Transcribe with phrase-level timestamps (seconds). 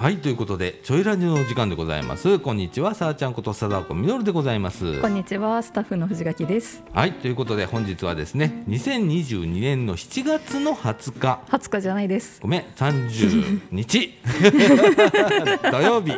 [0.00, 2.38] はいということでちょいラジオの時間でございます。
[2.38, 5.00] こんにちはさあちゃんこと佐田子みのるでございます。
[5.00, 6.84] こんにちは、スタッフの藤垣です。
[6.92, 12.38] はいということで本日はですね2022年の7月の20日20日じゃないです。
[12.40, 14.14] ごめん30日
[15.68, 16.12] 土曜日。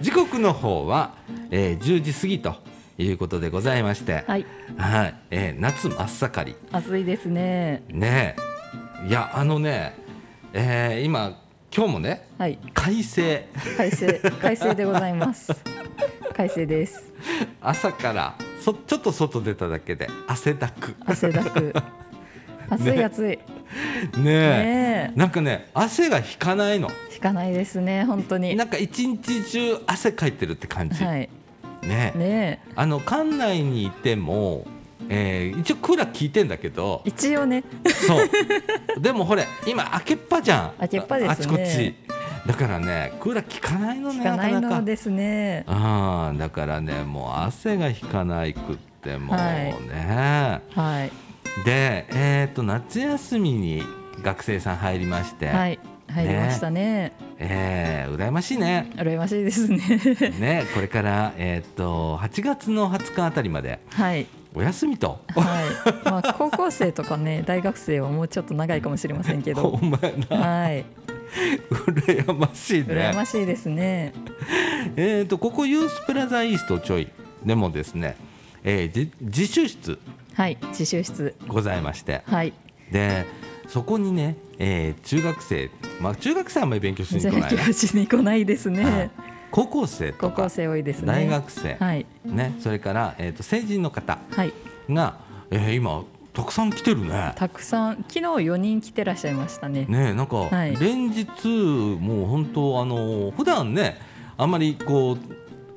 [0.00, 1.16] 時刻の方は、
[1.50, 2.54] えー、10時過ぎと
[2.96, 4.24] いうことでございまして。
[4.26, 4.46] はい、
[4.78, 6.56] はい、えー夏真っ盛り。
[6.72, 7.82] 暑いですね。
[7.90, 8.36] ね
[9.04, 9.08] え。
[9.08, 9.94] いやあのね、
[10.54, 11.43] えー今
[11.76, 13.48] 今日もねはい、快晴。
[13.76, 15.52] 快晴、快晴でございます。
[16.32, 17.12] 快晴です。
[17.60, 20.94] 朝からそちょっと外出ただけで汗だく。
[21.04, 21.74] 汗だく。
[22.70, 23.26] 暑い暑い。
[23.26, 23.40] ね
[24.16, 24.22] え。
[24.22, 26.88] ねなんかね汗が引かないの。
[27.10, 28.54] え、引かないですね、本当に。
[28.54, 31.28] なんか一日中汗かいてるって感じ、はい、
[31.82, 32.18] ねえ。
[32.18, 34.64] ねえ、あの館内にいても、
[35.08, 37.02] えー一応クーラー効いてんだけど。
[37.04, 37.64] 一応ね、
[38.06, 38.28] そう。
[39.00, 40.72] でもほれ今開けっぱじゃん。
[40.78, 41.32] 開けっぱですね。
[41.32, 42.04] あちこち。
[42.46, 45.64] だからねクーラー効かないのね引かないのですね。
[45.66, 53.82] ああだからねもう汗が引かないくってもうね、はい、でえっ、と夏休みに
[54.22, 57.12] 学生さん入りまして、はい、入りましたね。
[57.38, 58.90] えー、羨ましいね。
[58.94, 59.78] 羨ましいですね。
[60.38, 63.80] ねこれからえっ、と8月の20日あたりまで。
[63.88, 64.26] はい。
[64.54, 65.20] お休みと。
[65.34, 65.42] は
[66.04, 69.66] い、まあ高校生とかね 大学生はもうちょっと長いかもしれませんけど。
[69.68, 70.36] お前な。
[70.36, 70.84] はい。
[71.68, 74.12] 羨ましい羨まねしいですね。
[74.96, 77.08] えっ、とここユースプラザイーストちょい
[77.44, 78.16] でもですね、
[78.62, 79.98] えーじ自習室
[80.34, 81.34] はい自習室。
[81.48, 82.22] ございまして。
[82.26, 82.52] はい。
[82.92, 83.26] で
[83.66, 85.70] そこにね、えー中学生。
[86.00, 87.40] まあ中学生はあんまり勉強しに来ない。
[87.40, 89.10] な教師に来ないですね
[89.54, 91.06] 高校生とか高校生多いですね。
[91.06, 92.06] 大学生、はい。
[92.24, 94.52] ね、それから、えー、と成人の方はい。
[94.90, 95.20] が、
[95.50, 96.02] えー今
[96.32, 97.32] たくさん来てるね。
[97.36, 99.86] たくさん昨日4人来てらっしゃいましたね。
[99.88, 100.76] ねなんか、はい。
[100.76, 103.98] 連日もう本当あの普段ね
[104.36, 105.18] あんまりこう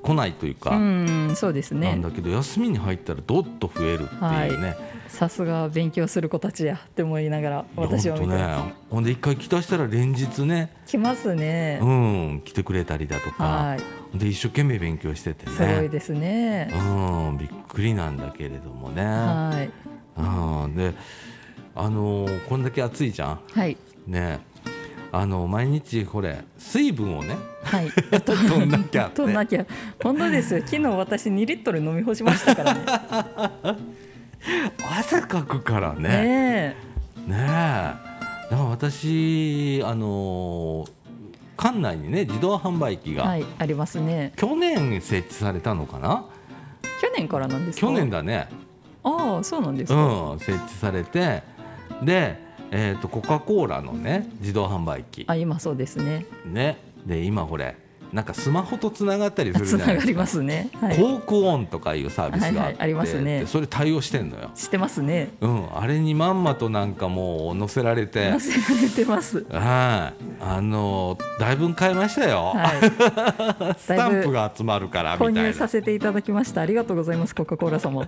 [0.08, 4.76] 来ないというか、うんそうですなねんだけど休みに入ったらどっと増えるっていうね。
[5.10, 8.36] さすが勉強する子たちやって思いながら私は見て。
[8.36, 13.78] ね、ほんで一回来たしたら連日ね、来ますね、うん、来てくれたりだとか、は
[14.16, 14.18] い。
[14.18, 15.52] で一生懸命勉強しててね。
[15.52, 19.04] すごいですね、うん、びっくりなんだけれどもね。
[19.04, 19.70] はい。
[20.18, 20.94] うん、で、
[21.76, 23.40] あのーこんだけ暑いじゃん。
[23.52, 23.76] はい。
[24.06, 24.40] ね。
[25.20, 27.90] あの毎日これ水分をねはい。
[28.22, 29.66] 取んなきゃ取んなきゃ。
[30.04, 30.62] 本当ですよ。
[30.66, 32.82] 昨日私2リットル飲み干しましたからね。
[35.00, 36.02] 汗かくからね。
[36.02, 36.76] ね
[37.28, 37.38] ねえ。
[37.38, 37.96] だか
[38.52, 40.92] ら私あのー
[41.60, 44.32] 館内にね自動販売機えが、はいありますね。
[44.36, 46.24] 去年設置されたのかな？
[47.02, 47.88] 去年からなんですか？
[47.88, 48.48] 去年だね。
[49.04, 51.42] ああそうなんですか、うん、設置されて。
[52.04, 52.40] で、
[52.72, 55.26] えっ、とコカ・コーラのね自動販売機。
[55.28, 56.26] あ今そうですね。
[56.46, 56.78] ね。
[57.06, 57.76] で今これ
[58.14, 60.14] なんかスマホとつながったりするつじゃなですか。
[60.14, 60.70] ますね。
[60.80, 60.98] はい。
[60.98, 63.42] コークオンとかいうサービスがあって、はいはいありますね。
[63.42, 65.30] でそれ対応してんのよ、してますね。
[65.42, 68.30] うん、あれにまんまとなんかもう載せられて。
[68.30, 69.46] 載せられてます。
[69.50, 70.44] はい。
[70.44, 72.68] あのだいぶ買いましたよ、は
[73.76, 73.76] い。
[73.80, 75.50] スタンプが集まるから購みたいな。
[75.50, 76.62] 入させていただきました。
[76.62, 78.08] ありがとうございますコカ・コーラ様。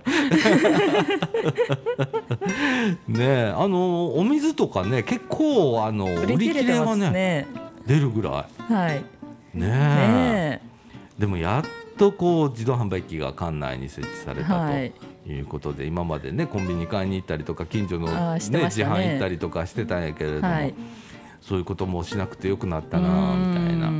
[3.08, 7.46] ねえあのお水とかね結構あの売売りり切切れてますれがねね
[7.86, 8.46] 出るぐらは
[8.92, 9.19] いい
[9.54, 10.62] ね
[11.18, 14.54] でもやっとこう自動販売機が館内に設置されたと。
[14.54, 14.92] はい。
[15.26, 18.12] いうことで今までねコンビニ買いに行ったりとか近所の、ね。
[18.12, 20.74] ね自販行ったりとかしてたんやけれども、はい。
[21.42, 23.90] そういうこともしなくてよくなったうなみたいな。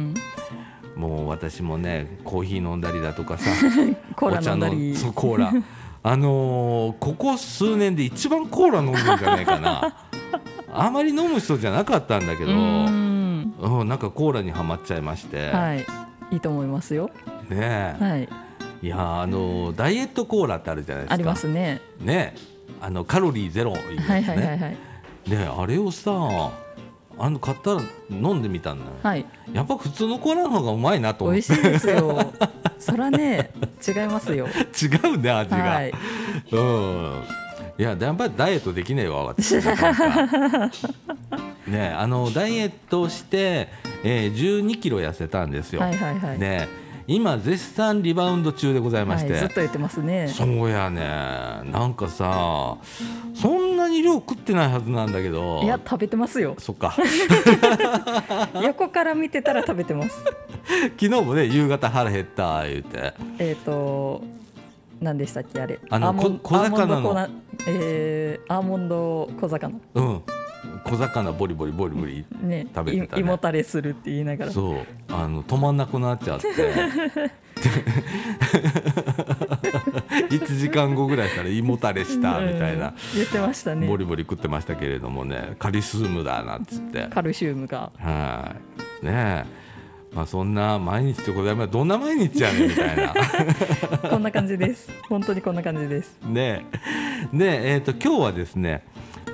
[0.96, 3.50] もう私もねコーヒー飲んだりだとかさ
[4.16, 5.52] コーラ飲んだお茶りのそうコーラ。
[6.02, 9.94] あのーここ数年で一番コーラ飲んでんじゃないかな。
[10.72, 12.52] あまり飲む人じゃなかったんだけど、
[13.58, 15.86] うーんうん、なんかコーラにはまっちゃいまして、はい。
[16.30, 17.10] いいと思いますよ。
[17.48, 18.28] ねえ、はい。
[18.82, 21.14] い、やーあのーダイエットコーラってあるじゃないですか。
[21.14, 21.80] ありますね。
[22.00, 22.34] ね
[22.80, 24.76] あのカロリーゼロいうやつね、はいはいはいはい。
[25.28, 26.12] ねあれをさ
[27.22, 28.86] あの買ったら飲んでみたんだ。
[28.86, 29.26] よ、はい。
[29.52, 31.48] やっぱ普通のコーラの方がうまいなと思って。
[31.48, 32.32] 美味しいですよ。
[32.80, 33.50] そらね
[33.86, 34.46] 違いますよ。
[34.48, 35.92] 違うね味が、はい。
[36.52, 37.22] うん。
[37.78, 39.56] いややっぱりダイエットできねえわ私
[41.70, 43.68] ねあのダイエットをして、
[44.04, 46.38] えー、1 2キロ痩せたんですよ、はいはいはい。
[46.38, 46.68] ね
[47.10, 50.28] 今絶賛リバウンド中でございまして、はい、ずっと言ってますね。
[50.28, 51.00] そうやね。
[51.72, 52.78] なんかさ
[53.34, 55.60] そんなに量食ってないはずなんだけど。
[55.64, 56.54] いや食べてますよ。
[56.58, 56.94] そっか。
[58.62, 60.22] 横から見てたら食べてます。
[61.00, 63.14] 昨日もね夕方腹減った言うて。
[63.38, 64.22] えっ、と
[65.00, 65.80] 何でしたっけあれ。
[65.90, 66.94] あのアーモンこ小魚の。
[66.94, 67.30] アーモンド粉
[67.66, 69.74] えーアーモンド小魚。
[69.94, 70.22] うん
[70.84, 73.22] 小魚ボリボリボリボリね食べてたね。
[73.22, 74.52] い胃もたれするって言いながら。
[74.52, 74.78] そう。
[75.08, 76.46] あの止まんなくなっちゃって。
[80.30, 82.88] 1時間後ぐらいしたら胃もたれしたみたいな。
[82.88, 83.86] うん、言ってましたね。
[83.86, 85.56] ボリボリ食ってましたけれどもね。
[85.58, 87.08] カリスムだなっつって。
[87.10, 87.90] カルシウムが。
[87.98, 88.54] は
[89.02, 89.06] い。
[89.06, 89.60] ねえ。
[90.12, 93.14] まあそんな毎日ってことはまあどんな毎日やねんみたいな。
[94.10, 94.90] こんな感じです。
[95.08, 96.18] 本当にこんな感じです。
[96.24, 96.64] ね
[97.32, 97.36] え。
[97.36, 98.82] でえー、と今日はですね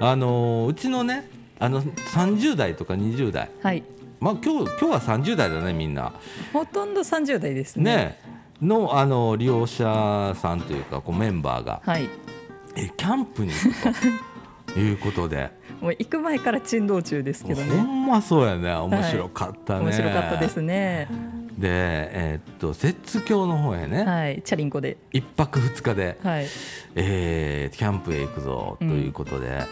[0.01, 1.29] あのーうちのね
[1.59, 3.83] あの30代とか20代はい。
[4.21, 6.13] まあ今日今日は30代だねみんな。
[6.53, 7.97] ほとんど30代ですね。
[7.97, 8.21] ね。
[8.63, 11.83] のあの利用者さんというかこうメンバーが。
[11.85, 12.09] はい。
[12.75, 14.07] えキャンプに行くと。
[14.81, 15.51] いうことで、
[15.81, 18.75] もう行く前から珍道中ですけどほねんまそうやね。
[18.75, 21.09] 面白かったね、面白かったですね
[21.59, 24.97] でえーっと摂津峡の方へね、はいチャリンコで。
[25.13, 26.47] 一泊二日で、はい。
[26.95, 29.63] えーキャンプへ行くぞということで、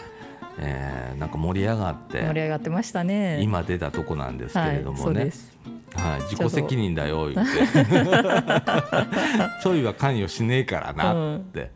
[0.59, 3.39] えーなんか盛り上がって盛り上がってましたね。
[3.41, 5.55] 今出たとこなんですけれどはい、もね、そうです。
[5.95, 7.53] はい、自己責任だよ言って。
[9.63, 11.71] ちょいは関与しねえからなって、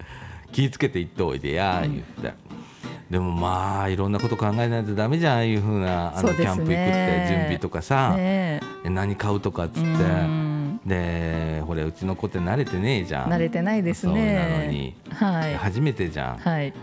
[0.51, 2.33] 気ぃつけて言っておいでや言って、
[3.09, 8.89] でもまあいろんなこと考えないとダメじゃんああいうふうなあのキャンプ行くって準備とかさ、ねえ。
[8.89, 10.79] 何買うとかっつって、うん。
[10.85, 13.29] でほれうちの子って慣れてねえじゃん。
[13.29, 14.13] 慣れてないですね。
[14.13, 14.95] そうなのに。
[15.09, 15.55] はい。
[15.55, 16.73] 初めてじゃん、はい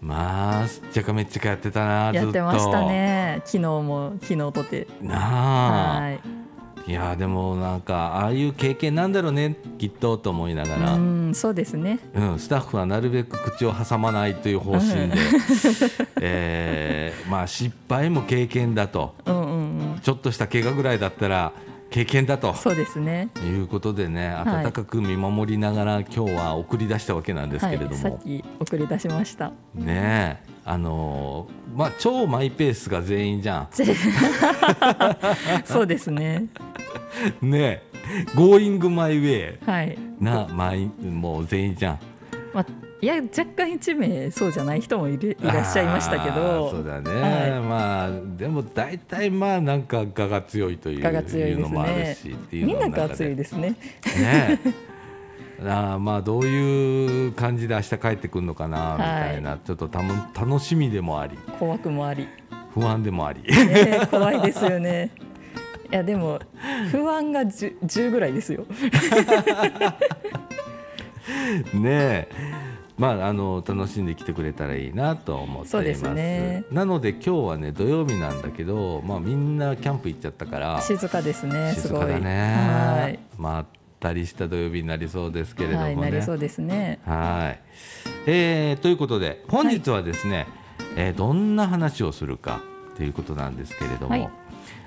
[0.00, 6.39] まあすっちゃかめっちゃかやってたなずっとやってましたね昨日も昨日とてなあ、はい
[6.86, 12.00] いやでもなんかああいう経験なんだろうねきっとと思いながら、ううんんそうですね。
[12.38, 15.14] スタッフはなるべく口を挟まないという方針で、
[16.20, 19.14] えーまあ失敗も経験だと。
[19.26, 20.00] うんうんうん。
[20.02, 21.52] ちょっとした怪我ぐらいだったら
[21.90, 22.54] 経験だと。
[22.54, 23.30] そうですね。
[23.44, 24.48] いうことでねい。
[24.48, 29.52] 温かく見守りながら今日は送り出したわけなんですけれども、はい、さっき送り出しました。
[29.74, 33.68] ねえあのーまあ超マイペースが全員じゃん。
[35.64, 36.46] そうですね。
[37.42, 37.90] ねえ
[38.34, 39.98] Going my way はい。
[40.20, 41.98] なマイもう全員じゃん。
[42.54, 42.66] まあ
[43.02, 46.70] いや若干一名そうじゃない人もいるいらっしゃいましたけど。
[46.70, 47.10] そうだね、
[47.50, 47.60] はい。
[47.60, 53.70] まあでも大体まあなんか我が強いという我が強いのもあるねしっていうみんなが熱いですね。
[53.70, 53.76] ね。
[54.14, 54.58] え
[55.62, 61.36] あーまあどういう感じで明日帰ってくるのかなみたいな、ちょっとたも楽しみでもあり。
[61.58, 62.28] 怖くもあり、
[62.74, 63.42] 不安でもあり。
[63.42, 65.10] ね、怖いですよね。
[65.90, 66.38] いやでも
[66.90, 68.64] 不安が 10, 10ぐらいですよ。
[71.74, 72.69] ねえ
[73.00, 76.14] まああの楽しんできてくれたらいいなと思っています。
[76.14, 76.64] ね。
[76.70, 82.54] なので今日はね土曜日なんだけどまあみんなキャンプ行っちゃったから静かですね静かだね。
[83.00, 83.18] はい。
[83.38, 83.66] まっ
[83.98, 85.86] たりした土曜日になりそうですけれどもね。
[85.86, 87.00] はいなりそうですね。
[87.06, 87.60] はい、
[88.26, 90.46] えーということで本日はですね、
[90.94, 92.60] えーどんな話をするか
[92.98, 94.30] ということなんですけれども、はい。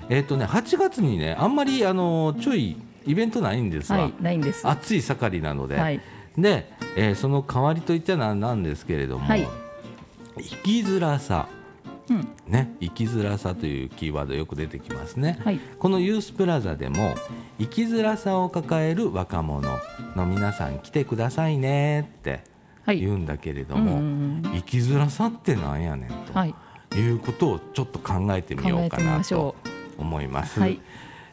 [0.08, 2.76] えっ、とね8月にねあんまりあのちょい
[3.06, 4.68] イベントないんですわ、はいないんです。
[4.68, 6.00] 暑い盛りなので、はい
[6.38, 9.46] で、えーその代わりといっちゃなんですけれども、はい。
[10.36, 11.48] 生きづらさ。
[12.10, 12.28] うん。
[12.46, 15.60] ね生きづらさというキーワードよく出てきますね、はい。
[15.78, 17.14] このユースプラザでも
[17.58, 19.78] 生きづらさを抱える若者
[20.14, 22.42] の皆さん来てくださいねって
[22.84, 23.00] はい。
[23.00, 26.54] 言うんだけれども、うんうんうん生きづらさってなんやねんと、はい。
[26.94, 29.56] い、うことをちょっと考えてみようかなと
[29.96, 30.60] 思います。
[30.60, 30.80] はい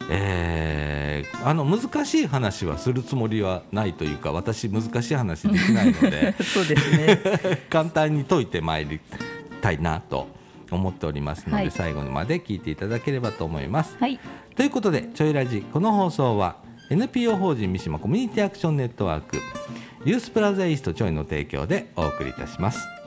[0.10, 1.02] えー
[1.44, 7.20] あの難しい話はするつもりはないというか私難しい話できないので そうですね
[7.70, 9.00] 簡単に解いてまいり
[9.62, 10.28] たいなと
[10.70, 13.98] 思っておりますので、はい最後まで聞いていただければと思います。
[14.00, 14.20] はい
[14.56, 16.58] ということでちょいラジこの放送は
[16.90, 19.38] NPO 法人三島コミュニティアクションネットワーク
[20.06, 23.01] ユースプラザイーストちょいの提供でお送りいたします。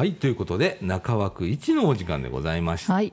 [0.00, 3.12] はいということで中枠一のお時間でございまして、はい。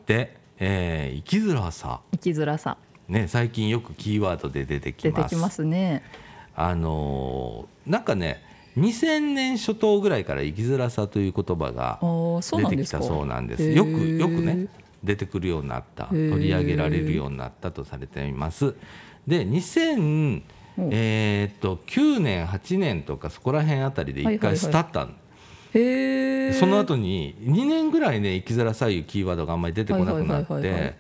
[0.57, 1.99] えー生きづらさ。
[2.13, 2.77] 生きづらさ。
[3.09, 5.17] ね最近よくキーワードで出てきます。
[5.17, 6.01] 出てきますね。
[6.55, 8.41] あのーなんかね
[8.77, 11.99] 2000年初頭ぐらいから生きづらさという言葉が
[12.57, 13.63] 出てきたそうなんです。
[13.63, 14.69] よくよくね
[15.03, 16.31] 出てくるようになったー。
[16.31, 18.75] 取り上げられるようになったとされています。
[19.27, 20.41] で2000
[20.77, 25.26] うんえーっと9年8年とかそこら辺あたりで一回スタッたへえ
[26.53, 30.95] その後に2年ぐらいね生きづらさいうキーワードがあんまり出てこなくなって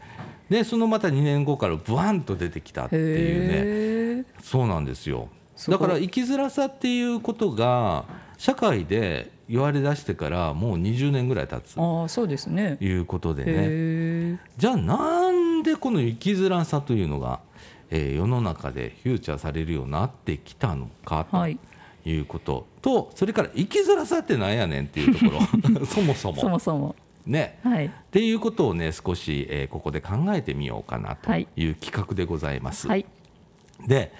[0.49, 4.25] でそのまた2年後からブワンと出てきたっていうね。
[4.41, 5.29] そうなんですよ。
[5.67, 8.05] だから生きづらさっていうことが
[8.37, 11.75] 社会で言われ出してからもう20年ぐらい経つ。
[11.75, 12.77] とああそうですね。
[12.79, 14.39] いうことでね。
[14.57, 17.39] じゃあなんでこの生きづらさというのが、
[17.89, 21.37] えー世の中でフューチャーされるようになってきたのかと。
[21.37, 21.59] はい。
[22.09, 25.39] いうことと、それから生きづらさってなんやねんっていうところ
[25.85, 26.95] そもそもそもそも。
[27.25, 27.85] ねはい。
[27.87, 32.87] っていうことをね少し、えーここで考えてみようかなとはいいう企画でございます。
[32.87, 33.05] はい。
[33.85, 34.11] で、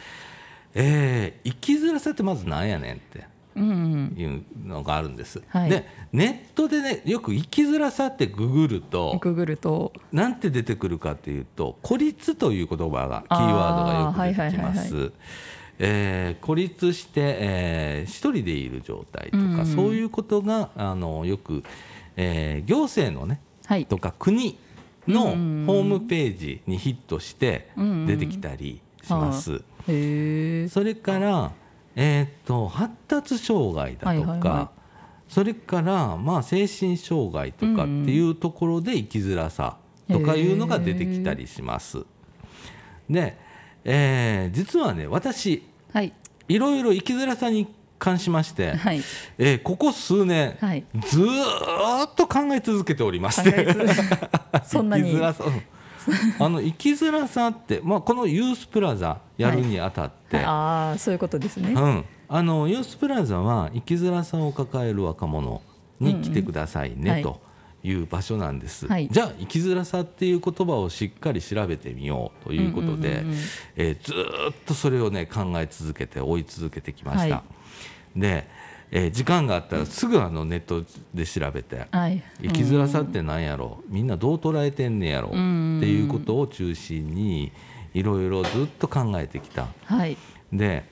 [0.75, 3.24] えー生きづらさってまずなんやねんって
[3.56, 4.13] うん。
[4.17, 5.41] いうのがあるんです。
[5.48, 9.94] はいでネットでねよく生きづらさってググるとググると。
[10.12, 15.12] なんて出てくるかというと孤立という言葉がキーワードがよく出てきます。
[15.80, 21.64] えー孤立して、えー一人でいる状態とか、うんうんそういうことがあのよく、
[22.16, 23.86] えー行政のねはい。
[23.86, 24.58] とか国
[25.08, 27.70] のホうんームページにヒットして
[28.06, 29.62] 出てきたりします。
[29.88, 30.68] へえ。
[30.70, 31.52] それから、
[31.96, 34.72] えー、と発達障害だとか、はいはいは
[35.28, 39.78] それから、まあ、精神障害とかっていうところで生きづらさ
[40.10, 42.06] とかいうのが出てきたりします。
[43.10, 43.38] で、
[43.84, 46.14] えー実はね私はい。
[46.48, 47.68] いろいろ生きづらさに
[48.00, 49.02] 関しまして、はい。
[49.38, 50.86] えーここ数年、はい。
[51.08, 53.68] ずーっと考え続けておりまし考て
[56.40, 61.74] あの生きづらさって、まあ、このユースプラザやるにあたって、ああそういうことですね。
[61.74, 65.62] うん、あのユースプラザは生きづらさを抱える若者
[66.00, 67.10] に来てくださいね、うんうん。
[67.10, 67.24] はい。
[67.24, 67.42] と
[67.84, 69.08] いう場所なんです、はい。
[69.10, 73.24] じゃあ生きづらさっていう言葉をしっかり調べてみようということで、
[73.76, 77.44] えーずーっとそれをね考え続けて追い続けてきました、は
[78.16, 78.48] で、
[78.92, 82.24] えー時間があったらすぐあのネットで調べて、はい。
[82.42, 87.52] 生きづらさって何やろみんなどう捉えてんねやろってんいうことを中心に
[87.94, 89.68] いろいろずっと考えてきた。
[89.86, 90.18] はい。
[90.52, 90.84] で、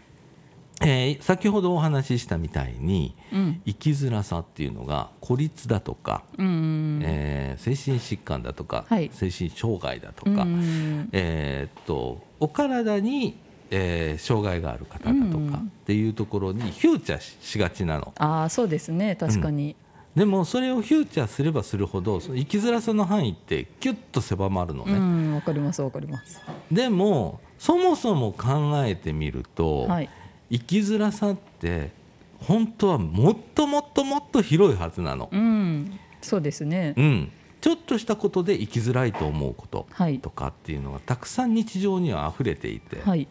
[0.86, 3.62] えー先ほどお話ししたみたいにうん。
[3.66, 7.00] 生きづらさっていうのが孤立だとか、うん。
[7.04, 11.10] えー精神疾患だとか、はい精神障害だとうか、ん。
[11.12, 13.36] えーっとお体に、
[13.72, 18.14] えー障害がある方だとうんかっていうところにフューチャーししがちなの。
[18.18, 19.76] ああそうですね確かに。
[20.16, 24.94] でもそれをフューチャーすればするほどその生きづらさの範囲ってキュッと狭まるのね。
[24.94, 26.40] うんわかりますわかります。
[26.72, 30.10] でもそもそも考えてみると、はい。
[30.58, 31.92] 生きづらさって
[32.40, 35.30] 本当はもっともっともっと広いはずなの。
[35.32, 36.00] うん。
[36.22, 37.02] そうですねう。
[37.02, 43.28] ん、ちょっとしたことで生きづらいと思うことはいとかっていうのがたくさん日常には溢れていて、はい。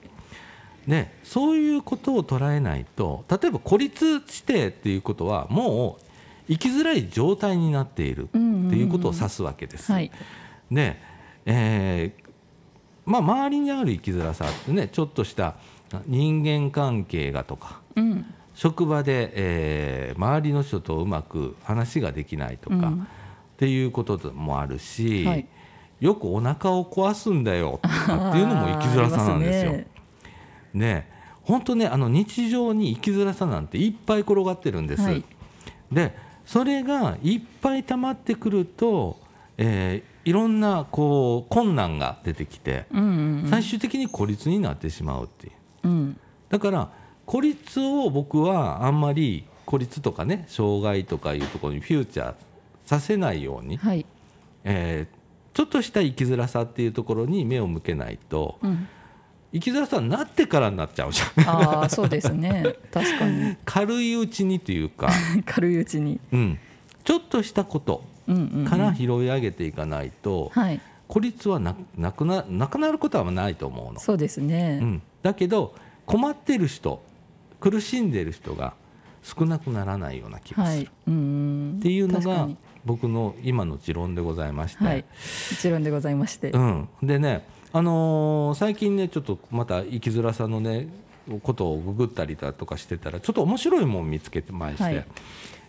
[0.87, 9.91] でそういうことを捉えないと例えば孤立してっていうことはもう生きづらい状態になっているっていうことを指すわけです。
[9.91, 10.11] はい。
[10.71, 10.97] で、
[11.47, 12.25] えー
[13.07, 15.57] まあ、周りにある生きづらさってねちょっとした
[16.07, 18.27] 人間関係がとかうん。
[18.55, 23.07] 職場で、えー周りの人とうまく話ができないとか、うん
[23.55, 25.47] っていうこともあるし、はい
[26.01, 29.71] よくお腹を壊すんだよ っていうのも生きづらさなんですよ。
[29.71, 29.89] あーありま
[30.73, 31.09] すね
[31.43, 35.03] 本当ねあの日常に生きづらさなんていっぱい転がってるんです。
[35.03, 35.25] はい
[35.93, 39.19] でそれがいっぱい溜まってくると、
[39.57, 42.87] えーいろんなこう困難が出てきて、
[43.51, 45.53] 最終的に孤立になってしまうっていう。
[45.85, 45.91] うん。
[45.91, 46.21] うん。
[46.49, 46.91] だから
[47.27, 52.35] 孤立を僕はあんまり孤立とかね障害とかいうところにフューチャー
[52.85, 54.07] させないように、はい。
[54.65, 55.25] えー
[55.55, 58.89] ちょっとした生きづらさっていうところに目を向けないとうん。
[59.53, 65.09] 生きづらさになってからになっちゃうじゃんああそうですね確かに 軽いうちにというか、
[65.47, 66.19] 軽いうちに。
[66.33, 66.59] うん、
[67.05, 68.65] ちょっとしたことうんうんうん。
[68.65, 70.81] から拾い上げていかないと、はい。
[71.07, 74.01] 孤立はななくななくなることはないと思うの。
[74.01, 74.81] そうですね。
[74.83, 77.03] うん、だけど困ってる人
[77.59, 78.75] 苦しんでる人が
[79.23, 80.91] 少なくならないような気がする、はい。
[81.09, 81.77] うん。
[81.79, 82.47] っていうのが
[82.85, 85.05] 僕の今の持論でございまして、はい。
[85.51, 86.51] 一論でございまして。
[86.51, 90.89] うん、でね、あのー最近ねちょっとまた生きづらさのね
[91.43, 95.07] ことをググったりだとかしてたらちょっと面白いもん見つけてまして、はい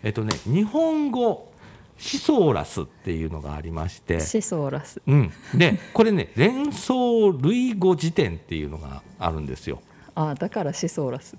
[0.03, 1.50] えっとね日本語
[1.97, 5.01] シソーラスっていうのがありまして、シソーラス。
[5.07, 9.81] うん、でこれね連想類語辞典っていうのがあるんですよ。
[10.13, 11.37] ああだからシソーラス。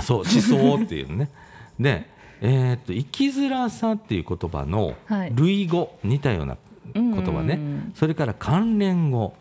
[0.00, 1.30] そう思想っていうのね。
[1.78, 2.06] で、
[2.40, 6.56] えーっと生きづらさっていう言葉のはい類語、似たような
[6.94, 9.34] 言葉ねんそれから関連語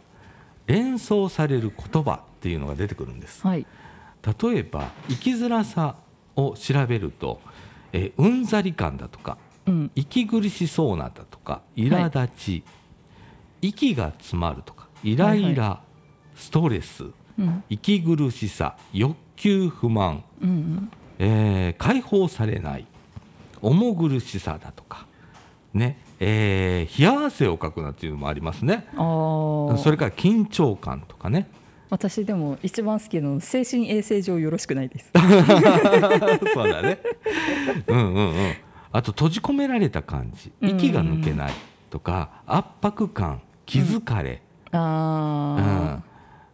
[0.67, 3.45] 連想される言葉っていうのが出てくるんです。
[3.45, 3.65] はい。
[4.41, 5.95] 例えば生きづらさ
[6.35, 7.39] を調べると、
[7.93, 9.48] えーうんざり感だとかうん。
[9.95, 12.63] 息苦しそうなだとか苛立ち、
[13.61, 15.81] 息が詰まるとかイライラ、
[16.35, 17.05] ストレス
[17.37, 17.63] うん。
[17.69, 20.91] 息苦しさ欲求不満うんうん。
[21.19, 22.85] えー解放されない
[23.61, 25.05] 重苦しさだとか
[25.73, 28.87] ねえー冷や汗をかくなっていうのもありますね。
[28.95, 31.47] それから緊張感とかね。
[31.89, 35.11] 私でも一番好きなの精神衛生上よろしくないです。
[36.53, 36.99] そうだね。
[37.87, 38.55] うんうんうん
[38.91, 40.51] あと閉じ込められた感じ。
[40.61, 41.53] 息が抜けない
[41.89, 44.41] とか圧迫感気疲れ、
[44.71, 44.79] うん。
[44.79, 46.03] あ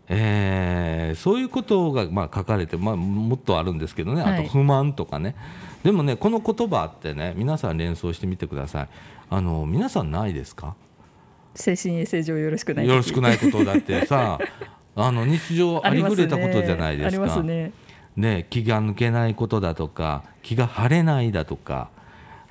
[0.07, 4.21] えーそういうことがまあ書かれて、まあ、もっとあるんですけどね。
[4.21, 4.43] あはい。
[4.43, 5.35] と不満とかね、
[5.83, 8.89] でもねこの言葉ってね皆さん連想してみてください。
[9.29, 10.75] あの皆さんないですか？
[11.55, 14.05] ー精神衛生上よろしくないよろしくいないことだって。
[14.07, 14.39] さ
[14.97, 17.71] あの日常ありふれたことじゃないですありまかすね。
[18.15, 21.89] ね、気が抜けないことだとか気が晴れないだとか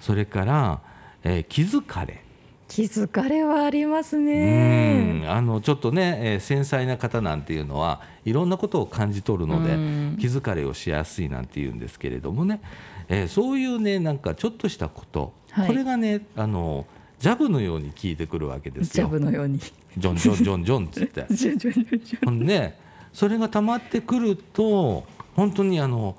[0.04, 0.80] それから、
[1.22, 2.20] えー気疲れ。
[2.68, 5.30] 気疲れはありますうねん。
[5.30, 10.16] あのちょっとね、えー繊細な方なんていうのはいろんなことを感じ取るのでうん。
[10.20, 12.60] 気疲れをしやすいなんていうんですけれどもね、
[13.08, 15.68] えーそういうねなんかちょっとしたこと、はい。
[15.68, 16.86] これがねあの
[17.18, 19.08] ジャブのように効いてくるわけですジャよ。
[19.08, 19.58] ブのように。
[19.58, 21.24] ジョンジョンジョンジョンっつって。
[21.34, 22.18] ジュンジュンジュンジュン。
[22.26, 22.76] ほんで
[23.14, 26.14] それが溜まってくると本当にあの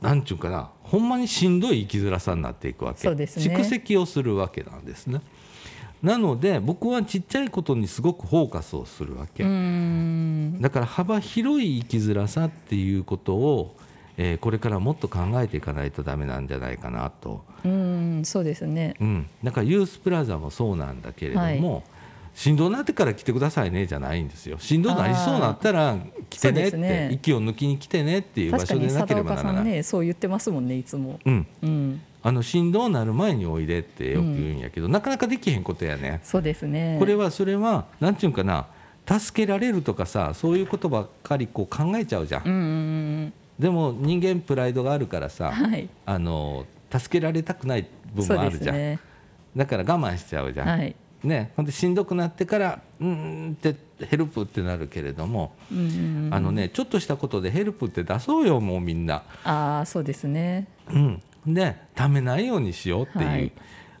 [0.00, 3.08] なんちゅうかなほんまにしんどい生きづらさになっていくわけ。
[3.08, 3.14] ね。
[3.14, 5.20] 蓄積をするわけなんですね。
[6.02, 9.44] なので僕はちっちゃいことにすごくフォーカスをするわけ、
[10.60, 13.76] だから幅広い生きづらさっていうことを、
[14.16, 18.96] えーこれからもっと考えていかないとダメなんじゃないかなと、うーんそうですね。
[19.00, 21.84] うん、だからユースプラザもそうなんだけれども、
[22.34, 25.96] しんどなってから来てくださいねじゃないんですよしんどなりそうなったら
[26.30, 31.20] 来てねって、ね息を抜きに来てねっていう場所でなければならない、さんねそう言ってますもんねいつも。
[31.24, 32.02] うん、うん。
[32.24, 36.96] あのしんどなる前においでってよく言うんやけど、なかなかできへんことやね、そうですね。
[36.98, 38.66] これはそれはなんていうんかな
[39.06, 45.88] 助けられるとかさそういうことばっかりこう考えちゃうじゃん、うんうんでも人間プライドがあるからうんさはい。
[46.06, 48.98] あの助けられたくない部分もあるじゃん、ね。
[49.56, 50.94] だから我慢しちゃうじゃん、はい
[51.24, 56.34] ね、ほんでしんどくなってから「うーん」ってヘルプってなるけれども、うんうんうん。
[56.34, 59.22] あのねちょっとしたことでヘルプって出そうよもうみんな。
[59.44, 60.66] ああそうですね。
[60.90, 63.52] うん、でためないようにしようっていう、はい。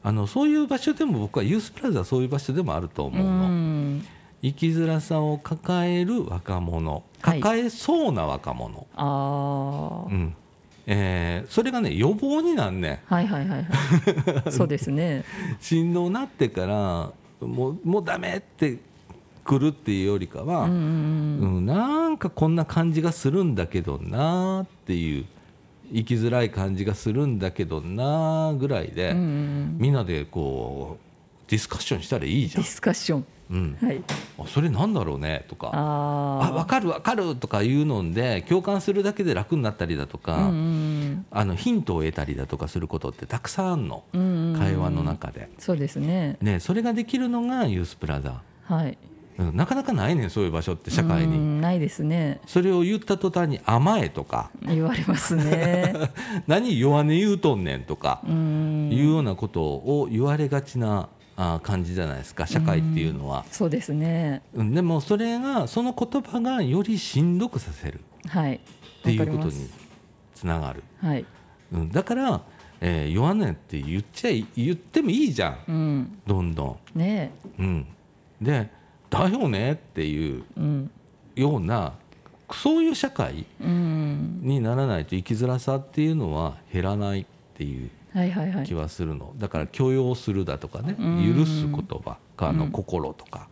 [0.02, 3.48] あのそういう場所でも僕はユースプラザはそういう場所でもあると思うの。
[3.48, 4.04] ん。
[4.42, 7.04] 生きづらさを抱える若者。
[7.20, 7.40] はい。
[7.40, 10.34] 抱えそうな若者、ああうん
[10.86, 12.98] えーそれがね予防になんねん。
[13.06, 14.50] はいはいはいはい。
[14.52, 15.24] そうですね。
[15.60, 17.12] しんどなってから
[17.46, 18.78] もうもうダメって
[19.44, 20.76] くるっていうよりかは、うんうん
[21.56, 25.24] うん、なんかこんな感じがするんだけどなーっていう
[25.92, 29.76] 生きづらい感じがするんだけどなーぐらいで、うんうんうん。
[29.78, 32.62] みんなでこうディスカッションしたらいいじゃん。
[32.62, 34.02] ディスカッションうん、はい。
[34.38, 35.70] あそれなんだろうねとか。
[35.74, 44.58] あ分かる分かるとかいうので共感するだけで楽になったりだとか、うんうんあのヒントを得たりだとかすることってたくさんあるの、うんうんうん。
[44.58, 45.48] 会話の中で。
[45.58, 46.36] そうですね。
[46.40, 48.98] ね、それができるのがユースプラザ、はい。
[49.38, 51.38] うん、なかなかないねんそういう場所って社会うに。
[51.38, 52.40] んないですね。
[52.46, 54.50] それを言った途端に甘えとか。
[54.62, 55.94] 言われますね。
[56.46, 58.20] 何弱音言うとんねんとか。
[58.26, 58.90] うん。
[58.92, 64.42] いうようなことを言われがちなあ感じじゃないですか社会っていうのは、そうですね。
[64.54, 68.00] うん、でもそれがその言葉がよりしんどくさせる。
[68.28, 68.58] はいっ
[69.02, 69.68] ていうことに
[70.34, 71.24] つながる、はい。
[71.72, 72.40] うん、だから、
[72.80, 75.58] えー弱音って言っちゃい言ってもいいじゃん。
[75.68, 76.18] うん。
[76.26, 76.98] どんどん。
[76.98, 77.86] ねうん、
[78.40, 78.70] で
[79.10, 80.90] だよねっていうえうん。
[81.34, 81.94] ような
[82.52, 84.40] そういう社会うん。
[84.42, 88.66] にならないと生きづらさっていうのは減らないっていうはいはいはい。
[88.66, 89.32] 気はするの。
[89.38, 90.96] だから許容するだとかね。
[90.98, 91.34] うん。
[91.36, 91.72] 許す言
[92.02, 92.70] 葉あのうん。
[92.72, 93.48] 心とか。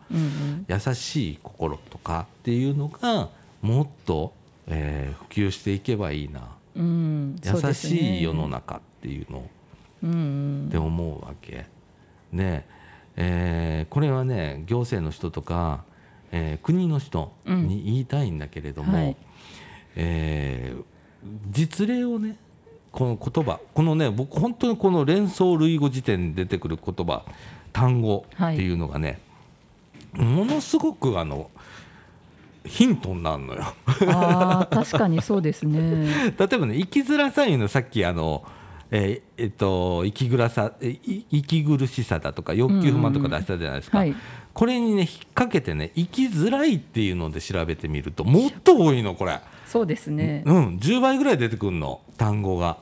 [0.67, 3.29] 優しい心とかっていうのが
[3.61, 4.33] もっと、
[4.67, 6.41] えー普及していけばいいな。
[6.75, 7.35] うん。
[7.43, 9.49] 優しい世の中っていうのを。
[10.03, 10.65] うんうん。
[10.67, 11.65] って思うわけ。
[12.33, 12.63] で、
[13.15, 15.83] えーこれはね行政の人とか、
[16.31, 19.17] えー国の人に言いたいんだけれども、はい。
[19.95, 20.83] えー
[21.51, 22.35] 実例をね
[22.91, 27.23] この言葉このね僕本当にこの連想類語辞典に出てくる言葉
[27.71, 29.19] 単語っていうのがね、
[30.13, 31.49] ものすごくあの
[32.65, 33.73] ヒントになるのよ。
[34.69, 36.33] 確かにそうですね。
[36.37, 38.43] 例えばね生きづらさいうのさっきあの、
[38.91, 44.15] えーえっと生きぐらさ息苦しさだとか欲求不満とか出したじゃないですか、はい。
[44.53, 49.39] これにね引っ掛けてね生きづらいっていうので調べてみるともっと多いのこれ、
[49.71, 50.43] そうですね。
[50.45, 52.75] うん、10倍ぐらい出てくるの単語が。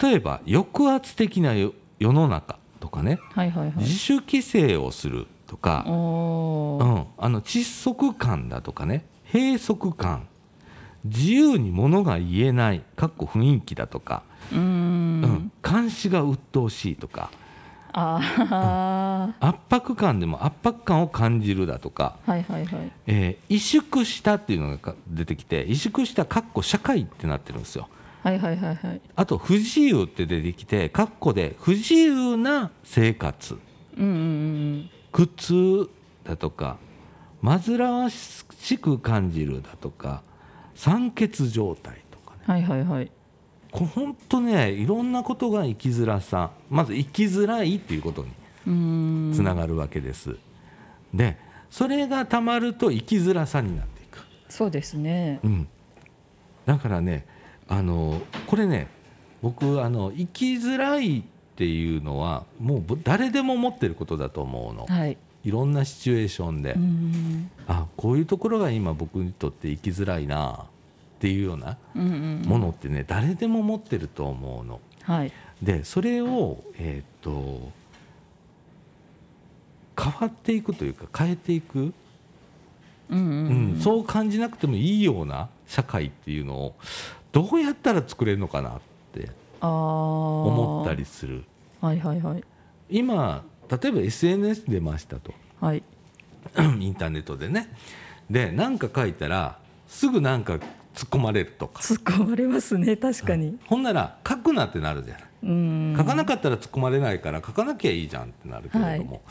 [0.00, 3.18] 例えば抑圧的なよ世の中とかね。
[3.34, 3.76] はいはいはい。
[3.76, 9.04] 自主規制をするとか、うん、あの窒息感だとかね。
[9.30, 10.26] 閉塞感。
[11.04, 14.22] 自由にものが言えないかっこ雰囲気だとか。
[14.52, 14.58] うん。
[14.58, 14.62] う
[15.26, 17.30] ん、監視が鬱陶しいとか
[17.92, 22.92] あ圧迫感でも圧迫感を感じるだとか、あはいはいはい。
[23.06, 27.88] えー萎縮したっていうのが出てきて萎縮したかっこ社会ってなってるんですよ。
[28.22, 29.00] はいはいはいはい。
[29.16, 33.58] あと不自由って出てきてかっこで不自由な生活。
[33.98, 34.14] うんうんう
[34.78, 35.90] ん苦痛
[36.24, 36.78] だとか
[37.42, 40.22] 煩わしく感じるだとか
[40.74, 42.40] 酸欠状態とかね。
[42.46, 43.06] はいはいはい。
[43.06, 43.12] こ
[43.72, 48.24] 本当ねいろんなことが生きづらさまず生きづらいっていうこと
[48.66, 50.36] につながるわけです。
[51.14, 51.36] で
[51.70, 54.20] それがたまると生きづらさになっていく。
[54.48, 55.40] そうですね。
[55.42, 55.68] うん、
[56.66, 57.26] だからね
[57.66, 58.88] あのこれね
[59.40, 61.22] 僕あの生きづらいっ
[61.56, 64.86] ていうのはもうぼ誰でも持ってることだと思うの。
[64.86, 65.16] はい。
[65.44, 66.76] いろんなシチュエーションで、
[67.66, 70.66] あこういうところが今僕にとって生きづらいな
[71.22, 74.80] っていうようなものってね誰でも持ってると思うの。
[75.04, 75.32] はい。
[75.62, 77.70] でそれをえーっと
[79.96, 81.94] 変わっていくというか変えていく、
[83.08, 83.72] うんううん。
[83.76, 86.74] んそう感じなくてもいいような社会っていうのを
[87.30, 88.80] どうやったら作れるのかなっ
[89.12, 89.30] て
[89.60, 91.44] 思ったりする。
[91.80, 92.42] はいはいはい。
[92.90, 95.32] 今例えば SNS 出ましたと。
[95.60, 95.84] はい。
[96.80, 97.68] インターネットでね。
[98.28, 100.58] で何か書いたらすぐなんか
[100.94, 101.82] 突っ込まれるとか。
[101.82, 103.58] 突っ込まれますね確かに。
[103.66, 105.24] ほんなら書くなってなるじゃない。
[105.44, 105.94] うん。
[105.96, 109.22] 書かなかったら突っ込まれないから書かなきゃいいじゃんってなるけれども、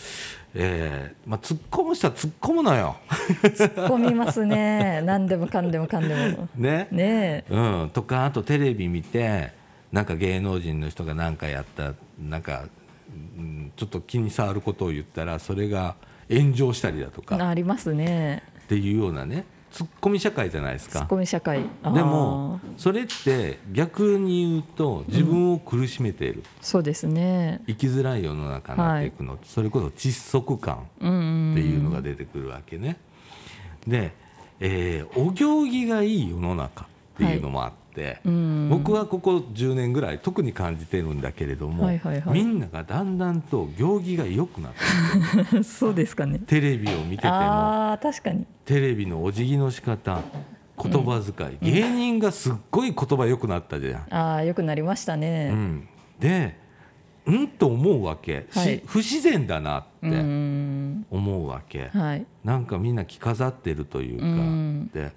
[0.54, 2.98] えーまあ、突っ込む人は突っ込むのよ。
[3.42, 5.02] 突っ込みますね。
[5.06, 6.50] 何でもかんでもかんでも。
[6.56, 6.88] ね。
[6.92, 7.50] ねえ。
[7.50, 9.52] うん、とかあとテレビ見て
[9.92, 12.66] なんか芸能人の人が何かやったなんか、
[13.38, 15.96] うん、ちょっと気に障ることを言ったらそれが
[16.30, 17.38] 炎上したりだとか。
[17.48, 18.44] ありますね。
[18.64, 21.00] っていうようなねツッコミ社会じゃないですか。
[21.00, 21.62] ツッコミ社会。
[21.62, 27.62] でもそれって逆に言うと自分を苦しめている、そうですね。
[27.68, 31.54] 生きづらい世の中になっていくの、それこそ窒息感うんうん。
[31.54, 32.98] っていうのが出てくるわけね。
[33.88, 34.14] で、
[34.60, 37.81] えーお行儀がいい世の中っていうのもあって、
[38.26, 38.70] うん。
[38.70, 42.34] 僕はここ10年ぐらい特に感じてるんだけれども、はいはいはい。
[42.34, 44.72] みんながだんだんと行儀が良くなっ
[45.52, 46.40] て そうですかね。
[46.40, 48.46] テレビを見てても確かに。
[48.66, 50.20] テレビのお辞儀の仕方
[50.82, 54.14] 言葉遣い、芸人がすっごい言葉良くなったじゃん。
[54.14, 55.88] ああよくなりましたうねん、
[56.20, 56.58] で
[57.28, 58.82] うんと思うわけ、しはい。
[58.86, 61.06] 不自然だなっうんうてん。
[61.12, 61.90] 思うわけ。
[61.94, 62.26] はい。
[62.44, 64.88] なんかみんな着飾ってるというか、うん。
[64.92, 65.12] で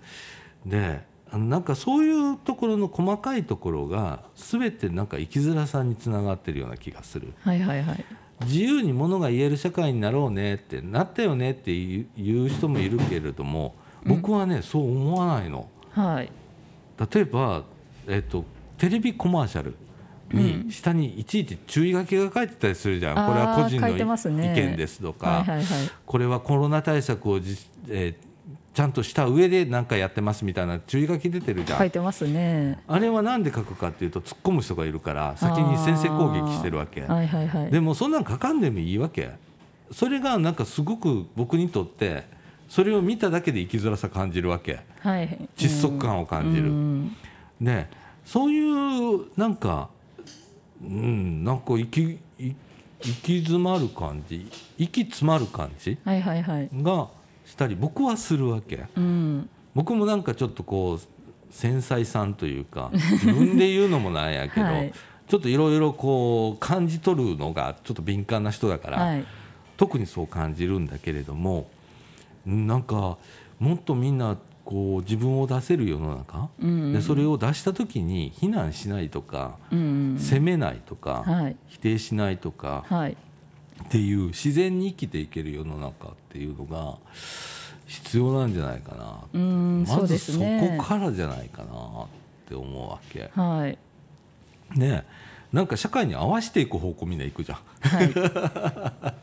[0.67, 1.03] で
[1.37, 7.33] なんかそういうところの細かいところが全てなんか生きづらさにつながってるような気がする。
[7.41, 8.05] はいはいはい。
[8.45, 15.69] 自由にものが言える社会になろうねってなったよねって言う人もいるけれども僕はね、そう思わないの。
[15.91, 16.31] はい。
[17.13, 17.63] 例えば、
[18.09, 18.45] えっと
[18.77, 19.77] テレビコマーシャル
[20.33, 25.65] に下にいちいち注意書きが書いてたりするじゃん、あーこれは個人の書いてます意ね見ですとか、はいはいはい。
[26.05, 27.57] これはコロナ対策をじ、
[27.89, 28.34] えー
[28.75, 32.83] ちゃんとした上で何かやってますみたいな注意書き出てるじゃん、書いてますね。
[32.89, 37.71] あれは何で書くかっていうと突っ込む人がいるから先に先制攻撃してるわけ、はいはいはい。
[37.71, 39.31] でもそんなん書かんでもいいわけ。
[39.93, 42.25] それがなんかすごく僕にとって
[42.69, 44.81] それを見ただけで生きづらさ感じるわけ。
[45.01, 45.49] はい。
[45.57, 47.17] 窒息感を感じる、うん。
[47.61, 47.89] ね。
[48.27, 49.89] そういうなんか
[50.83, 52.57] うんなんか息息
[53.05, 56.69] 行き詰まる感じ息詰まる感じはいはいはい。
[56.73, 57.09] が
[57.55, 58.85] したり僕はするわけ。
[58.97, 59.49] うん。
[59.77, 61.01] 僕もなんかちょっとこう
[61.51, 64.93] 繊細さんというか自分で言うのもなんやけど、はい。
[65.29, 69.25] ちょっといろいろこう感じ取るのがちょっと敏感な人だから、はい。
[69.77, 71.69] 特にそう感じるんだけれども
[72.45, 73.19] なんか
[73.59, 80.17] もっとみんなこう自分を出せる世の中、うんでそれを出した時に非難しないとか、うん。
[80.19, 81.57] 責めないとか、はい。
[81.69, 83.17] 否定しないとかはい
[83.83, 86.97] っていう自然に生きていける世の中っていうのが
[87.87, 92.07] 必要なんじゃないかな、まずそこからじゃないかなっ
[92.49, 93.31] て思うわけ。
[93.35, 93.79] はい。
[94.79, 95.05] ね
[95.53, 98.13] なんか社会に合わせていく方向みんな行くじゃはい。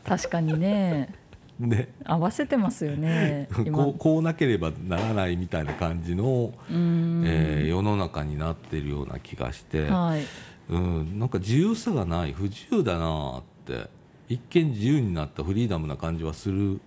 [0.08, 1.14] 確かにね。
[1.60, 1.68] ん。
[1.68, 1.88] ね。
[2.04, 7.22] 合わせてますよね今こうこうなければならないみたいな感じの、うん。
[7.26, 10.24] えー世の中になってるような気がして、はい。
[10.70, 12.32] うん、なんか自由さがない。
[12.32, 13.90] 不自由だなって
[14.32, 16.80] 一見自由になったフリーダムな感じはする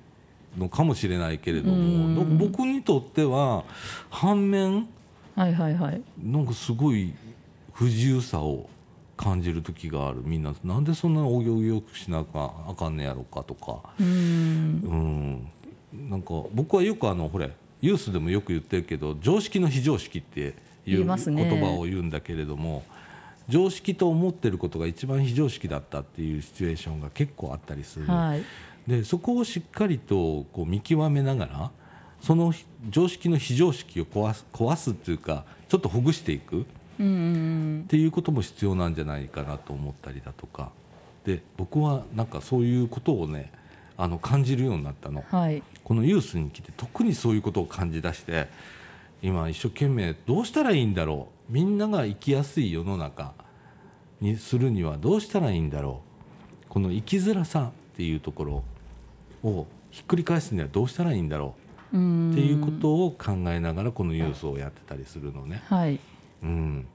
[0.58, 3.64] のかもしれないけれども、僕にとっては
[4.10, 4.88] 反面
[5.36, 6.02] はいはいはい。
[6.24, 7.14] なんかすごい
[7.74, 8.70] 不自由さを
[9.18, 10.22] 感じる時がある。
[10.24, 13.82] みんななんでそんなお行儀よくしなきゃあかんねやろかとか。
[14.00, 15.46] うん。
[15.94, 20.56] うん、なんか僕はよくあのほれユースでもよく言ってるけど常識の非常識って
[20.86, 22.84] いう言葉を言うんだけれども、
[23.50, 28.44] 常識と思ってることが一番非常識だったっていうシチュエーションが結構あったりする、はい。
[28.88, 31.72] でそこをしっかりとこう見極めながら
[32.22, 32.54] その
[32.90, 36.62] 常識の非常識を壊す壊すっていうかちょっとほぐしていく。
[36.62, 37.04] って
[37.98, 40.72] いうことも必要なんじゃないかなと思ったりだとか。
[41.26, 43.52] で僕はなんかそういうことをね
[43.98, 45.24] あの感じるようになったの。
[45.32, 45.62] うんはい。
[45.84, 48.48] このユースに来て特にそういうことを感じ出して
[49.22, 53.34] 今一生懸命どうしたらいいんだろうみんなが生きやすい世の中
[54.22, 56.02] にするにはどうしたらいいんだろ
[56.64, 56.68] う。
[56.70, 58.64] この生きづらさっていうところ
[59.44, 61.56] をひっくり返すにはどうしたらいいんだろ
[61.94, 61.98] う。
[61.98, 62.32] うん。
[62.32, 65.64] っていうことを考えながらこのユースをやってたりするのね。
[65.68, 66.00] はい。
[66.44, 66.88] うん、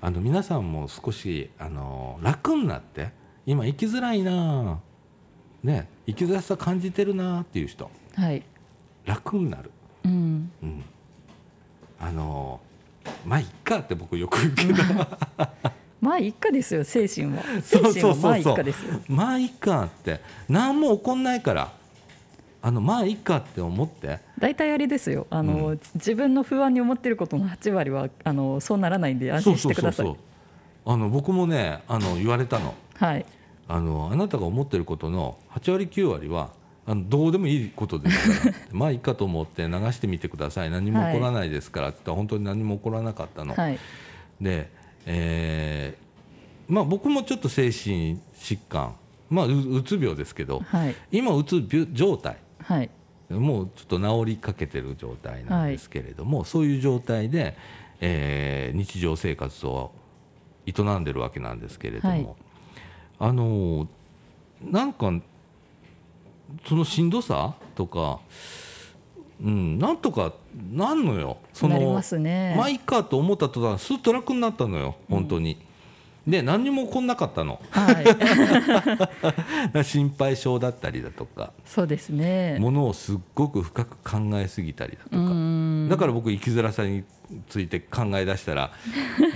[0.00, 3.10] あの皆さんも少しあの楽になって
[3.44, 4.78] 今生きづらいなあ
[5.62, 5.88] ね。
[6.06, 7.90] 生きづらさ感じてるなあっていう人。
[8.14, 8.42] はい。
[9.04, 9.70] 楽になる、
[10.04, 10.50] うん。
[10.62, 10.84] うん、
[11.98, 12.60] あの
[13.26, 14.82] まあいっかって僕よく言うけど。
[16.00, 17.42] まあ一家ですよ精神は。
[17.62, 19.00] そう精神はまあ一家ですよ。
[19.08, 20.20] まあいっかって。
[20.48, 21.72] 何も起こんないから。
[22.60, 24.18] あのまあいっかって思って。
[24.38, 25.26] 大体あれですよ。
[25.30, 30.16] あの、う自分の不安に思ってることの8割はあのそうならないんで安心してください。
[30.84, 32.74] あの僕もねあの言われたの。
[32.94, 33.26] はい。
[33.68, 36.50] あのあなたが思ってることの8割9割は
[36.88, 40.70] あのどうでもいいことですからまあいいかと思って流してみてください。
[40.70, 43.54] 何も起こらないですからって言ったら本当に何も起こらなかったの。
[43.54, 43.78] はい。
[44.40, 44.70] で、
[45.04, 48.94] えーまあ、僕もちょっと精神疾患、
[49.28, 50.94] まあ、ううつ病ですけどはい。
[51.12, 52.38] 今うつ病状態。
[52.62, 52.88] はい。
[53.28, 57.54] もうちょっと治りかけてる状態なんですけれども、そういう状態で、
[58.00, 59.92] えー日常生活を
[60.64, 62.26] 営んでるわけなんですけれども、はい。
[63.18, 63.88] あのー
[64.62, 65.12] なんか
[66.66, 68.20] そのしんどさとか、
[69.42, 70.32] うん、なんとか
[70.72, 71.38] なんのよ。
[71.52, 72.54] そのね。
[72.56, 75.68] まあいいかと思った途端すっと楽になったのよ本当に。
[76.26, 77.60] で何にも起こんなかったの。
[77.70, 77.92] は
[79.74, 79.84] い。
[79.84, 81.52] 心配性だったりだとか。
[81.64, 82.58] そうですね。
[82.60, 87.04] ものをすっごく深く考えすぎたりだとうかんだから僕生きづらさに
[87.48, 88.72] ついて考え出したら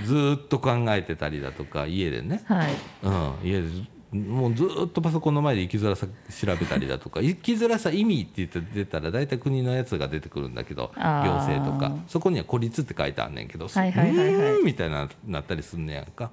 [0.05, 2.73] ずーっと考えてたりだとか家でね、はい。
[3.01, 3.67] うん、家で
[4.13, 11.01] もうずーっとパソコンの前で生きづらさ調べたりだとか生きづらさ意味って言って出たら大体国のやつが出てくるんだけど行
[11.37, 11.93] 政とか。
[12.07, 16.31] そこには孤立って書いてあんねんけどはいはいうーんみたいななったりすんねやんか、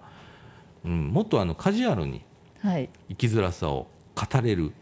[0.84, 2.22] うん、もっとあのカジュアルに
[2.62, 2.90] はい。
[3.08, 4.72] 生きづらさを語れる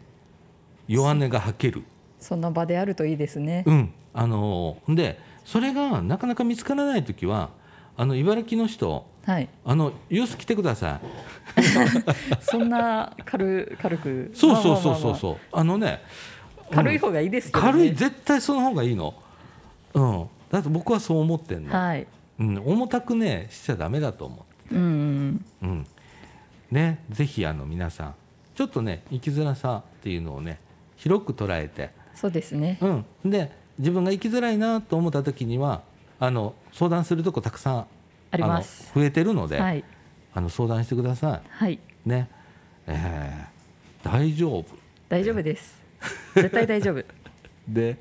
[0.87, 1.83] 弱音が吐ける。
[2.19, 3.63] そんな場であるといいですね。
[3.65, 7.51] うん、あのでそれがなかなか見つからない時は
[7.95, 9.49] あの茨城の人はい。
[9.63, 11.61] あのユース来てください。
[12.41, 14.31] そんな軽軽く。
[14.33, 15.15] そうそうそうそう。
[15.15, 16.01] そうあのね
[16.71, 17.51] あ軽い方がいいですね。
[17.53, 19.13] 軽い絶対その方がいいの、
[19.93, 22.07] うん、だって僕はそう思ってんの、はい。
[22.39, 25.85] うん、重たくねしちゃダメだと思うんうんう、うん。
[26.71, 28.15] ね、ぜひあの皆さん
[28.55, 30.59] ちょっとね生きづらさっていうのをね
[30.95, 31.91] 広く捉えて。
[32.15, 32.79] そうですね。
[32.81, 35.83] うん、で自分が生きづらいなと思った時には
[36.19, 37.87] あの相談するとこたくさん
[38.31, 38.91] あります。
[38.93, 39.83] 増えてるので、はい。
[40.33, 41.79] あの相談してくださはいい。
[42.05, 42.29] ね、
[42.87, 43.59] えー
[44.03, 44.65] 大丈夫。
[45.09, 45.81] 大丈夫です。
[46.35, 47.03] 絶対大丈夫。
[47.67, 47.97] で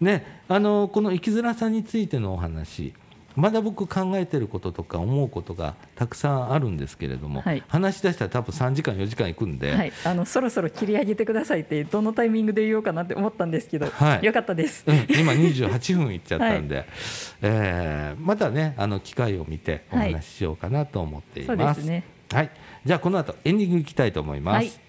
[0.00, 2.94] ねあのこの生きづらさについてのお話
[3.36, 7.62] まだ僕考えてることとか思うことがたくさんあるんですけれども、はい。
[7.68, 9.92] 話し出したら多分3時間4時間いくんで、はい。
[10.04, 14.24] あのそろそろ切り上げてくださいってどのタイミングで言おうかなって思ったんですけど、はい。
[14.24, 14.84] よかったです。
[14.86, 16.86] うん、今28分いっちゃったんで、
[17.42, 21.56] えーまたねあの機会を見てお話ししようかなと思っていま。
[21.56, 22.04] ですすね。
[22.32, 22.50] はい、
[22.84, 24.85] じゃあこの後エンディングいきたいと思います。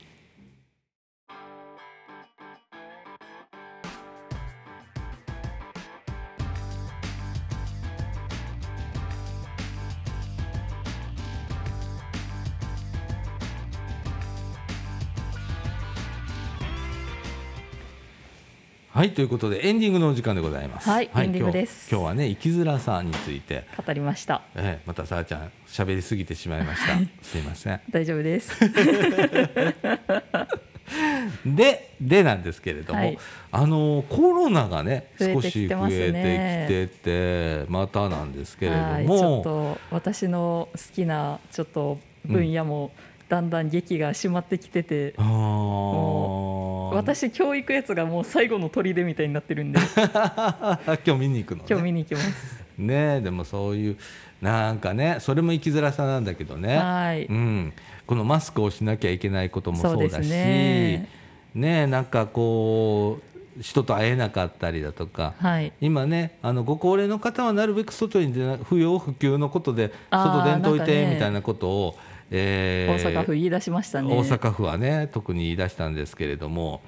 [18.97, 20.89] はいはいということでエンディングのお時間でございます。
[20.89, 21.87] はいエンディングです。
[21.91, 24.41] 今日今日はね生きづらさについて、語りました。
[24.55, 26.97] えーまたさあちゃん喋りすぎてしまいました。
[27.21, 27.79] すいません。
[27.91, 28.57] 大丈夫です。
[31.45, 33.19] ででなんですけれども、はい。
[33.51, 42.91] あのコロナがね少し増えねてきててまたなんですけれどはいちょっも、と私の好きなちょっと分野も
[43.29, 49.79] だんだん劇が締まってきてて、あもー私教育やつがもう最後の砦みたいになってるんで。
[51.05, 51.65] 今日見に行くのね。
[51.69, 52.63] 今日見に行きます。
[52.77, 53.97] ねでもそういう
[54.41, 57.25] なんかねそれも生きづらさなんだけどね、はい。
[57.25, 57.73] うん、
[58.05, 60.29] このマスクをしなきゃいけないこともそうだし。
[60.29, 61.09] ね。
[61.53, 71.95] ねなんかこう人と会えなかったりだとか、はい、今ねあのご高齢の方はなるべく外に出な不要不急のことで外出んといてみたいなことを、
[72.31, 74.13] えー、大阪府言い出しましたね。
[74.13, 76.81] 大阪府はね特に言い出したんですけれども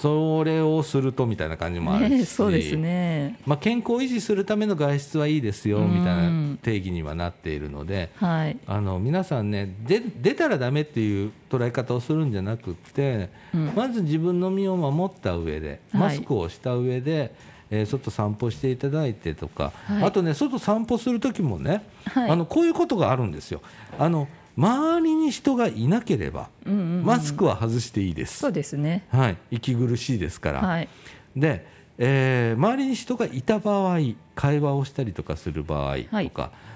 [0.00, 17.30] それをするとみたいな感じもあるし、ね、そうですね、まあ、健康を維持するための外出はいいですよみたいな定義にはなっているので、はい、あの皆さんねで出たらダメっていう捉え方をするんじゃなくて、うん、まず自分の身を守った上でマスクをした上で、はい
[17.70, 23.62] えー、外散歩していただいてとか、はい、あとね外散歩する時もね、はい、あのこういうことがあるんですよ。
[23.98, 28.38] あの周りに人がいなければ、うんうんうん、マスクは外していいです。
[28.38, 29.06] そうですね。
[29.10, 30.60] はい、息苦しいですから。
[30.60, 30.88] はい、
[31.36, 31.66] で、
[31.98, 33.98] えー、周りに人がいた場合、
[34.34, 36.32] 会話をしたりとかする場合とか、はい、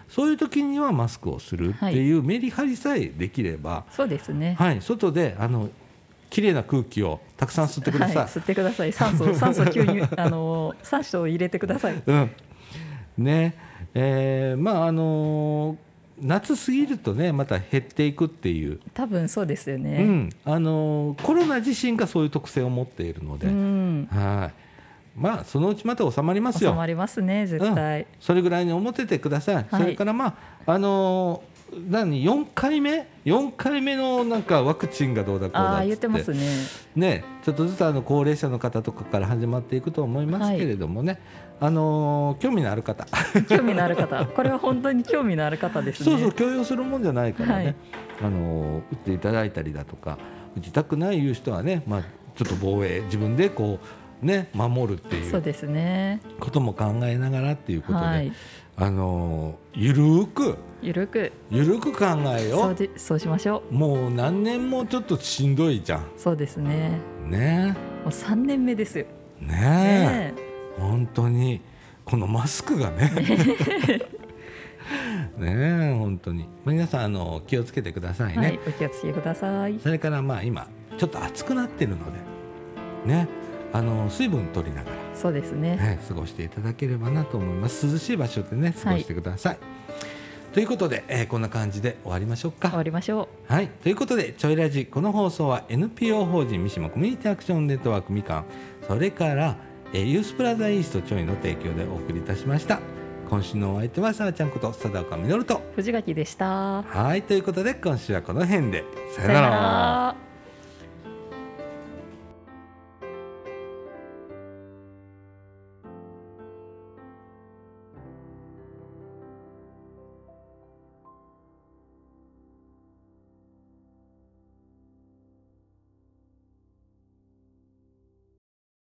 [0.08, 4.56] そういう時にはマスクをするっていうメリハリさえできれば、そうですね。
[4.58, 5.70] はい、外であの
[6.28, 8.16] 綺麗な空気をたくさん吸ってください。
[8.16, 8.92] はい、吸ってください。
[8.92, 12.02] 酸素 酸素吸入あの酸素を入れてください。
[12.06, 12.30] うん。
[13.16, 13.54] ね、
[13.94, 15.89] えー、まああのー
[16.20, 18.80] 夏過ぎるとねまた減っていくっていう。
[18.94, 24.70] 多分そうですよね、うん、あのコロナ自身がそういう特性を持っているので、うん、はい。
[25.16, 26.70] まあそのうちまた収まりますよ。
[26.70, 31.42] 収まりますね絶対、うん、それぐらいに思っててください、はい、それからまああの
[31.88, 35.86] 何4回目？4回目のなんかワクチンがどうだこうだって。
[35.86, 36.40] 言ってますね。
[36.96, 41.20] ねちょっとずつあの高齢者の方とかから始まっていくと思いますけれどもね、はい、
[41.60, 43.06] あの興味のある方。
[43.48, 44.24] 興味のある方。
[44.26, 46.04] これは本当に興味のある方ですね。
[46.04, 47.74] そうそう強要するもんじゃないからね、はい、
[48.22, 50.18] あの打っていただいたりだとか
[50.56, 52.02] 打ちたくないいう人はね、まあ、
[52.34, 53.78] ちょっと防衛自分でこ
[54.22, 56.20] うね守るっていうそうですね。
[56.40, 58.32] ことも考えながらっていうことで、はい、
[58.80, 61.30] あのゆるくゆるく。
[61.50, 62.06] ゆるく考
[62.38, 62.98] えよう。
[62.98, 63.74] そうしましょう。
[63.74, 66.06] もう何年もちょっとしんどいじゃん。
[66.16, 66.98] そうですね。
[67.26, 67.76] ね。
[68.04, 69.04] もう3年目ですよ。
[69.40, 70.34] ねね
[70.78, 71.60] 本当に
[72.06, 73.10] このマスクがね。
[75.36, 76.48] ね 本当に。
[76.64, 79.78] 皆さんあの気をつけてくださいね、はい、お気をつけください。
[79.78, 80.66] それからまあ今
[80.96, 82.18] ちょっと暑くなってるので。
[83.04, 83.28] ね。
[83.72, 89.80] あの水分取りながらそうですね、ね、過ごしていただければなと思います涼しい場所でね過ごしてください、はい
[90.52, 92.70] ということで、えー、こんな感じで終わりましょうか。
[92.70, 93.52] 終わりましょう。
[93.52, 93.68] はい。
[93.68, 98.44] ということで、ちょいラジ、この放送は NPO 法人三島コミュニティアクションネットワークみかん、
[98.86, 99.56] それから、
[99.92, 102.80] えー、ユースプラザイーストちょいの提供でお送りいたしました。
[103.28, 106.82] 今週のお相手はさあちゃんこと佐岡実と藤垣でした。
[106.82, 107.22] はい。
[107.22, 108.84] ということで、今週はこの辺で。
[109.14, 110.29] さよなら。